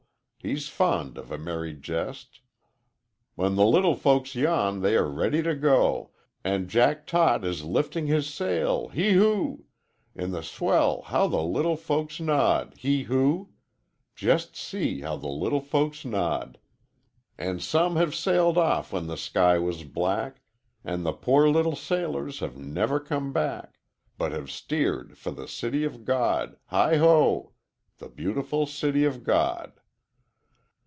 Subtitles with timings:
[0.43, 2.39] He's fond of a merry jest.
[3.35, 6.09] 'When the little folks yawn they are ready to go,
[6.43, 9.65] And Jack Tot is lifting his sail Hee hoo!
[10.15, 13.49] In the swell how the little folks nod He hoo!
[14.15, 16.57] Just see how the little folks nod.
[17.37, 20.41] 'And some have sailed off when the sky was black,
[20.83, 23.77] And the poor little sailors have never come back,
[24.17, 27.51] But have steered for the City of God Heigh ho!
[27.99, 29.73] The beautiful City of God!"